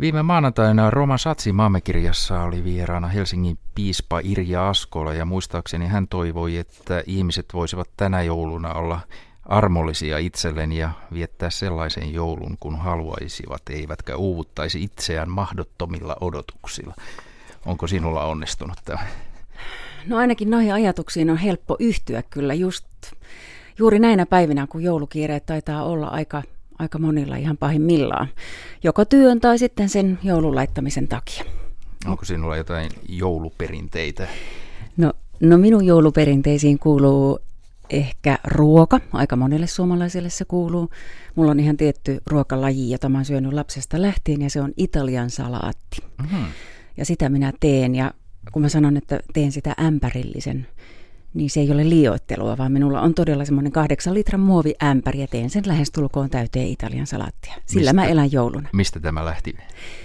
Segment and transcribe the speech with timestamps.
[0.00, 6.56] Viime maanantaina Roma Satsi maamekirjassa oli vieraana Helsingin piispa Irja Askola ja muistaakseni hän toivoi,
[6.56, 9.00] että ihmiset voisivat tänä jouluna olla
[9.44, 16.94] armollisia itselleen ja viettää sellaisen joulun, kun haluaisivat, eivätkä uuvuttaisi itseään mahdottomilla odotuksilla.
[17.66, 19.06] Onko sinulla onnistunut tämä?
[20.06, 22.86] No ainakin noihin ajatuksiin on helppo yhtyä kyllä just
[23.78, 26.42] juuri näinä päivinä, kun joulukiireet taitaa olla aika,
[26.78, 28.28] aika monilla ihan pahimmillaan.
[28.82, 31.44] Joko työn tai sitten sen joulun laittamisen takia.
[32.06, 34.28] Onko sinulla jotain jouluperinteitä?
[34.96, 37.38] No, no minun jouluperinteisiin kuuluu
[37.90, 39.00] ehkä ruoka.
[39.12, 40.90] Aika monelle suomalaiselle se kuuluu.
[41.34, 45.30] Mulla on ihan tietty ruokalaji, jota mä oon syönyt lapsesta lähtien, ja se on Italian
[45.30, 46.02] salaatti.
[46.22, 46.44] Mm-hmm.
[46.96, 48.12] Ja sitä minä teen, ja
[48.52, 50.66] kun mä sanon, että teen sitä ämpärillisen,
[51.34, 55.50] niin se ei ole liioittelua, vaan minulla on todella semmoinen kahdeksan litran muoviämpäri ja teen
[55.50, 57.54] sen lähestulkoon täyteen Italian salaattia.
[57.66, 58.68] Sillä mistä, mä elän jouluna.
[58.72, 59.56] Mistä tämä lähti,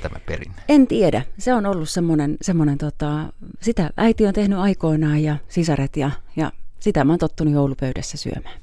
[0.01, 0.63] tämä perinne?
[0.69, 1.21] En tiedä.
[1.37, 6.51] Se on ollut semmoinen, semmoinen tota, sitä äiti on tehnyt aikoinaan ja sisaret ja, ja
[6.79, 8.59] sitä mä oon tottunut joulupöydässä syömään.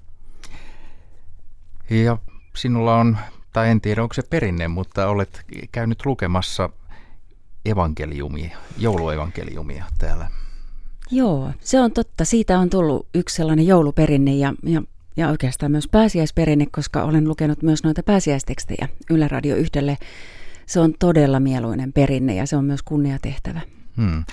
[1.90, 2.18] Ja
[2.56, 3.18] sinulla on,
[3.52, 6.70] tai en tiedä onko se perinne, mutta olet käynyt lukemassa
[7.64, 10.30] evankeliumia, jouluevankeliumia täällä.
[11.10, 12.24] Joo, se on totta.
[12.24, 14.82] Siitä on tullut yksi sellainen jouluperinne ja, ja,
[15.16, 19.98] ja oikeastaan myös pääsiäisperinne, koska olen lukenut myös noita pääsiäistekstejä Yle Radio yhdelle.
[20.66, 23.60] Se on todella mieluinen perinne ja se on myös kunniatehtävä.
[23.96, 24.24] Hmm.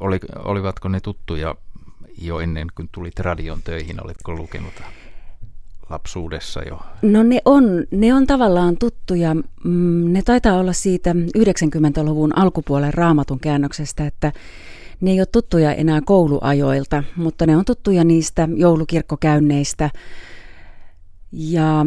[0.00, 1.54] Oli, olivatko ne tuttuja
[2.18, 4.04] jo ennen kuin tulit radion töihin?
[4.04, 4.82] Oletko lukenut
[5.90, 6.80] lapsuudessa jo?
[7.02, 9.34] No ne on, ne on tavallaan tuttuja.
[9.64, 14.32] Mm, ne taitaa olla siitä 90-luvun alkupuolen raamatun käännöksestä, että
[15.02, 19.90] ne ei ole tuttuja enää kouluajoilta, mutta ne on tuttuja niistä joulukirkkokäynneistä.
[21.32, 21.86] Ja,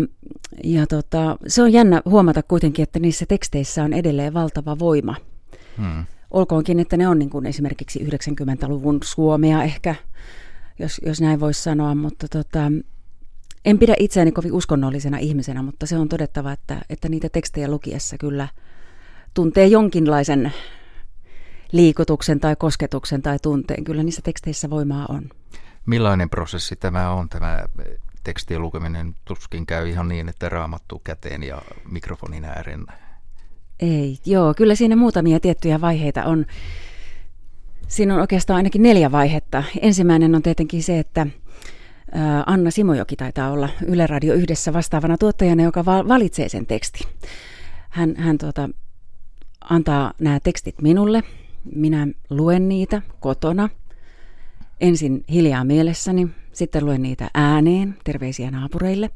[0.63, 5.15] ja tota, se on jännä huomata kuitenkin, että niissä teksteissä on edelleen valtava voima.
[5.77, 6.05] Hmm.
[6.31, 9.95] Olkoonkin, että ne on niin kuin esimerkiksi 90-luvun Suomea ehkä,
[10.79, 12.71] jos, jos näin voisi sanoa, mutta tota,
[13.65, 18.17] en pidä itseäni kovin uskonnollisena ihmisenä, mutta se on todettava, että, että niitä tekstejä lukiessa
[18.17, 18.47] kyllä
[19.33, 20.53] tuntee jonkinlaisen
[21.71, 23.83] liikutuksen tai kosketuksen tai tunteen.
[23.83, 25.29] Kyllä niissä teksteissä voimaa on.
[25.85, 27.59] Millainen prosessi tämä on, tämä
[28.23, 29.15] tekstien lukeminen?
[29.25, 31.61] Tuskin käy ihan niin, että raamattu käteen ja
[31.91, 32.85] mikrofonin ääreen.
[33.79, 36.45] Ei, joo, kyllä siinä muutamia tiettyjä vaiheita on.
[37.87, 39.63] Siinä on oikeastaan ainakin neljä vaihetta.
[39.81, 41.27] Ensimmäinen on tietenkin se, että
[42.45, 47.07] Anna Simojoki taitaa olla Yle Radio yhdessä vastaavana tuottajana, joka valitsee sen tekstin.
[47.89, 48.69] Hän, hän tuota,
[49.69, 51.23] antaa nämä tekstit minulle.
[51.75, 53.69] Minä luen niitä kotona.
[54.81, 59.09] Ensin hiljaa mielessäni, sitten luen niitä ääneen, terveisiä naapureille.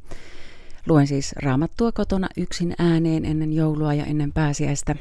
[0.88, 4.96] Luen siis raamattua kotona yksin ääneen ennen joulua ja ennen pääsiäistä.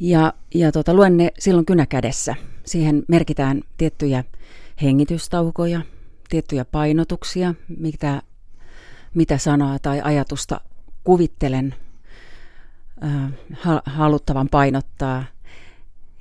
[0.00, 2.34] Ja, ja tuota, luen ne silloin kynäkädessä.
[2.64, 4.24] Siihen merkitään tiettyjä
[4.82, 5.80] hengitystaukoja,
[6.28, 8.22] tiettyjä painotuksia, mitä,
[9.14, 10.60] mitä sanaa tai ajatusta
[11.04, 11.74] kuvittelen
[13.84, 15.24] haluttavan painottaa.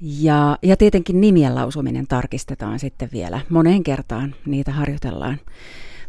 [0.02, 3.42] Ja, ja tietenkin nimien lausuminen tarkistetaan sitten vielä.
[3.50, 5.40] Moneen kertaan niitä harjoitellaan.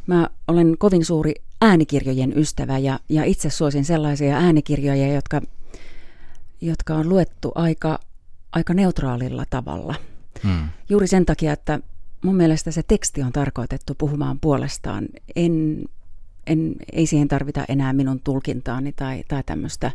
[0.07, 5.41] Mä olen kovin suuri äänikirjojen ystävä ja, ja itse suosin sellaisia äänikirjoja, jotka,
[6.61, 7.99] jotka on luettu aika,
[8.53, 9.95] aika neutraalilla tavalla.
[10.43, 10.69] Hmm.
[10.89, 11.81] Juuri sen takia, että
[12.25, 15.07] mun mielestä se teksti on tarkoitettu puhumaan puolestaan.
[15.37, 15.85] En,
[16.47, 19.91] en, ei siihen tarvita enää minun tulkintaani tai, tai tämmöistä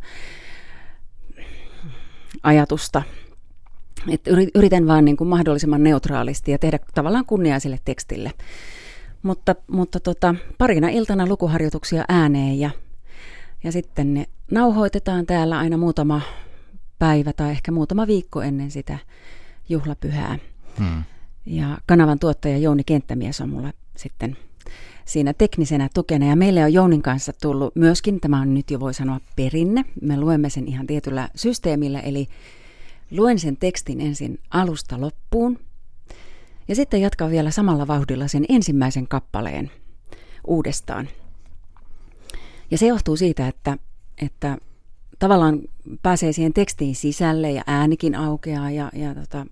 [2.44, 3.04] ajatusta.
[4.10, 4.22] Et
[4.56, 8.32] yritän vaan niin kuin mahdollisimman neutraalisti ja tehdä tavallaan kunniaa sille tekstille.
[9.24, 12.70] Mutta, mutta tota, parina iltana lukuharjoituksia ääneen ja,
[13.64, 16.22] ja sitten ne nauhoitetaan täällä aina muutama
[17.00, 18.98] päivä tai ehkä muutama viikko ennen sitä
[19.70, 20.40] juhlapyhää.
[20.78, 21.04] Hmm.
[21.46, 24.38] Ja kanavan tuottaja Jouni Kenttämies on mulla sitten
[25.06, 26.26] siinä teknisenä tukena.
[26.26, 29.86] Ja meille on Jounin kanssa tullut myöskin, tämä on nyt jo voi sanoa perinne.
[30.02, 32.28] Me luemme sen ihan tietyllä systeemillä, eli
[33.12, 35.60] luen sen tekstin ensin alusta loppuun.
[36.68, 39.72] Ja sitten jatkan vielä samalla vauhdilla sen ensimmäisen kappaleen
[40.48, 41.08] uudestaan.
[42.72, 43.78] Ja se johtuu siitä, että,
[44.22, 44.58] että
[45.20, 45.62] tavallaan
[46.02, 49.46] pääsee siihen tekstiin sisälle ja äänikin aukeaa ja, ja tota,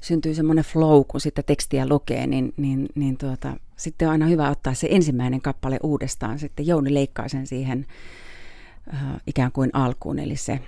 [0.00, 4.50] syntyy semmoinen flow, kun sitä tekstiä lukee, niin, niin, niin tuota, sitten on aina hyvä
[4.50, 6.38] ottaa se ensimmäinen kappale uudestaan.
[6.38, 7.86] Sitten Jouni leikkaa sen siihen
[8.94, 10.60] äh, ikään kuin alkuun, eli se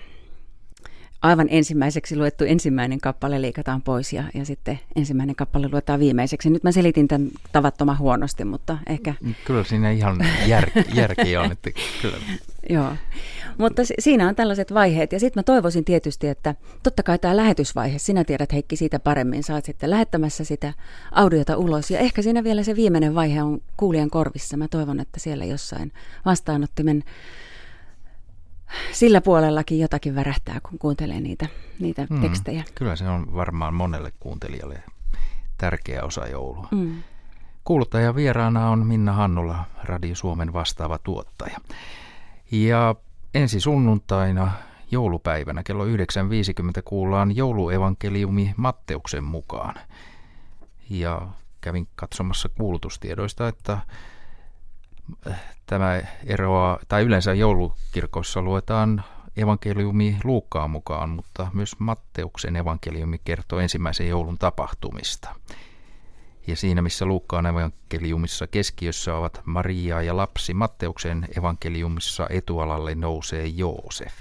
[1.22, 6.50] aivan ensimmäiseksi luettu ensimmäinen kappale leikataan pois ja, ja sitten ensimmäinen kappale luetaan viimeiseksi.
[6.50, 9.14] Nyt mä selitin tämän tavattoman huonosti, mutta ehkä...
[9.44, 11.70] Kyllä siinä ihan jär, järki on, että
[12.02, 12.16] kyllä.
[12.70, 12.92] Joo,
[13.58, 17.98] mutta siinä on tällaiset vaiheet ja sitten mä toivoisin tietysti, että totta kai tämä lähetysvaihe,
[17.98, 20.72] sinä tiedät Heikki siitä paremmin, oot sitten lähettämässä sitä
[21.12, 24.56] audiota ulos ja ehkä siinä vielä se viimeinen vaihe on kuulijan korvissa.
[24.56, 25.92] Mä toivon, että siellä jossain
[26.24, 27.04] vastaanottimen
[28.92, 31.46] sillä puolellakin jotakin värähtää, kun kuuntelee niitä,
[31.80, 32.64] niitä mm, tekstejä.
[32.74, 34.82] Kyllä se on varmaan monelle kuuntelijalle
[35.58, 36.68] tärkeä osa joulua.
[36.70, 37.02] Mm.
[37.64, 41.58] Kuuluttaja vieraana on Minna Hannula, Radio Suomen vastaava tuottaja.
[42.50, 42.94] Ja
[43.34, 44.52] ensi sunnuntaina
[44.90, 45.92] joulupäivänä kello 9.50
[46.84, 49.74] kuullaan jouluevankeliumi Matteuksen mukaan.
[50.90, 51.28] Ja
[51.60, 53.78] kävin katsomassa kuulutustiedoista, että
[55.66, 59.04] tämä eroaa, tai yleensä joulukirkossa luetaan
[59.36, 65.34] evankeliumi Luukkaan mukaan, mutta myös Matteuksen evankeliumi kertoo ensimmäisen joulun tapahtumista.
[66.46, 74.20] Ja siinä, missä Luukkaan evankeliumissa keskiössä ovat Maria ja lapsi, Matteuksen evankeliumissa etualalle nousee Joosef.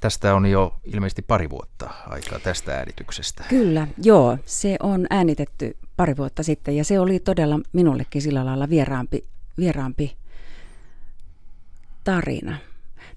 [0.00, 3.44] Tästä on jo ilmeisesti pari vuotta aikaa tästä äänityksestä.
[3.48, 4.38] Kyllä, joo.
[4.44, 9.24] Se on äänitetty pari vuotta sitten ja se oli todella minullekin sillä lailla vieraampi,
[9.58, 10.16] vieraampi
[12.04, 12.56] tarina.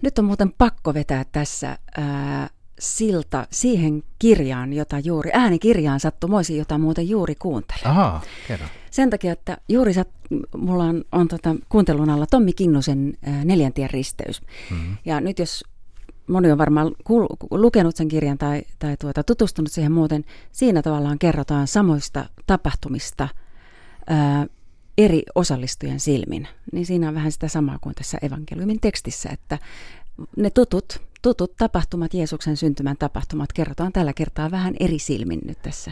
[0.02, 6.78] Nyt on muuten pakko vetää tässä ää, silta siihen kirjaan, jota juuri, äänikirjaan sattumoisin, jota
[6.78, 7.88] muuten juuri kuuntelin.
[7.88, 8.66] Aha, kerro.
[8.92, 10.10] Sen takia, että juuri sat,
[10.58, 14.42] mulla on, on tota, kuuntelun alla Tommi Kinnusen ää, Neljäntien risteys.
[14.72, 14.98] Mm-hmm.
[15.06, 15.64] Ja nyt jos
[16.28, 16.92] moni on varmaan
[17.52, 20.26] lukenut sen kirjan tai, tai tuota, tutustunut siihen muuten.
[20.52, 23.28] Siinä tavallaan kerrotaan samoista tapahtumista
[24.08, 24.48] ää,
[24.98, 26.48] eri osallistujien silmin.
[26.72, 29.60] Niin siinä on vähän sitä samaa kuin tässä evankeliumin tekstissä, että
[30.38, 35.92] ne tutut, tutut tapahtumat, Jeesuksen syntymän tapahtumat, kerrotaan tällä kertaa vähän eri silmin nyt tässä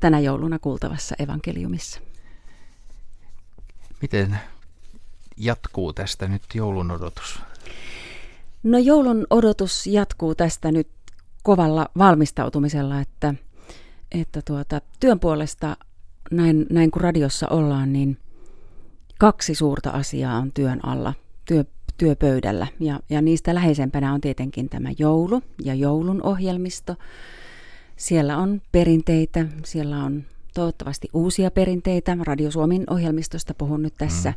[0.00, 2.00] tänä jouluna kuultavassa evankeliumissa.
[4.02, 4.38] Miten
[5.36, 7.38] jatkuu tästä nyt joulun odotus?
[8.62, 10.88] No joulun odotus jatkuu tästä nyt
[11.42, 13.34] kovalla valmistautumisella, että,
[14.12, 15.76] että tuota, työn puolesta
[16.30, 18.18] näin, näin kun radiossa ollaan, niin
[19.18, 21.14] kaksi suurta asiaa on työn alla,
[21.44, 21.64] työ,
[21.96, 22.66] työpöydällä.
[22.80, 26.96] Ja, ja niistä läheisempänä on tietenkin tämä joulu ja joulun ohjelmisto.
[27.96, 30.24] Siellä on perinteitä, siellä on
[30.54, 32.16] toivottavasti uusia perinteitä.
[32.20, 34.30] Radio Suomen ohjelmistosta puhun nyt tässä.
[34.30, 34.36] Mm.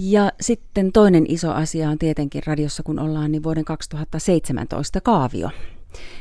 [0.00, 5.50] Ja sitten toinen iso asia on tietenkin radiossa, kun ollaan, niin vuoden 2017 kaavio,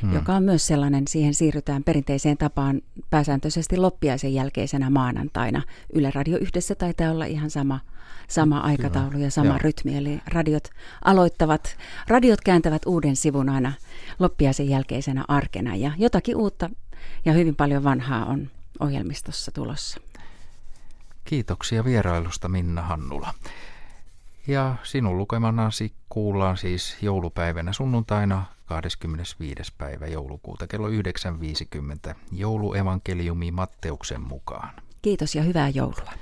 [0.01, 0.13] hmm.
[0.13, 5.62] joka on myös sellainen, siihen siirrytään perinteiseen tapaan pääsääntöisesti loppiaisen jälkeisenä maanantaina.
[5.94, 7.79] Yle Radio yhdessä taitaa olla ihan sama,
[8.27, 9.57] sama aikataulu ja sama Joo.
[9.57, 10.69] rytmi, eli radiot
[11.06, 11.77] aloittavat,
[12.07, 13.74] radiot kääntävät uuden sivun aina
[14.19, 16.69] loppiaisen jälkeisenä arkena ja jotakin uutta
[17.25, 20.00] ja hyvin paljon vanhaa on ohjelmistossa tulossa.
[21.27, 23.33] Kiitoksia vierailusta Minna Hannula.
[24.47, 29.74] Ja sinun lukemanasi kuullaan siis joulupäivänä sunnuntaina 25.
[29.77, 34.74] päivä joulukuuta kello 9.50 jouluevankeliumi Matteuksen mukaan.
[35.01, 36.13] Kiitos ja hyvää joulua.